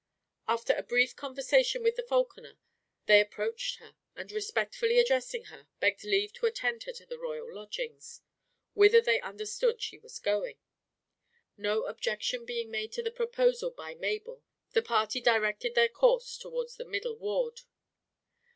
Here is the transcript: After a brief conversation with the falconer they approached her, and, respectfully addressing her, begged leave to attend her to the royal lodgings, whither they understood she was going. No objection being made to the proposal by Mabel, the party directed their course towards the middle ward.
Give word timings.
After 0.47 0.73
a 0.73 0.81
brief 0.81 1.15
conversation 1.15 1.83
with 1.83 1.95
the 1.95 2.01
falconer 2.01 2.57
they 3.05 3.21
approached 3.21 3.75
her, 3.77 3.93
and, 4.15 4.31
respectfully 4.31 4.97
addressing 4.97 5.43
her, 5.53 5.67
begged 5.79 6.03
leave 6.03 6.33
to 6.33 6.47
attend 6.47 6.85
her 6.85 6.93
to 6.93 7.05
the 7.05 7.19
royal 7.19 7.53
lodgings, 7.53 8.21
whither 8.73 8.99
they 8.99 9.21
understood 9.21 9.79
she 9.79 9.99
was 9.99 10.17
going. 10.17 10.57
No 11.55 11.83
objection 11.83 12.45
being 12.45 12.71
made 12.71 12.91
to 12.93 13.03
the 13.03 13.11
proposal 13.11 13.69
by 13.69 13.93
Mabel, 13.93 14.41
the 14.71 14.81
party 14.81 15.21
directed 15.21 15.75
their 15.75 15.89
course 15.89 16.35
towards 16.35 16.77
the 16.77 16.85
middle 16.85 17.15
ward. 17.19 17.61